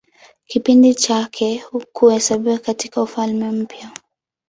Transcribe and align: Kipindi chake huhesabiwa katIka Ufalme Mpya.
Kipindi 0.47 0.95
chake 0.95 1.63
huhesabiwa 1.93 2.57
katIka 2.57 3.01
Ufalme 3.01 3.51
Mpya. 3.51 3.91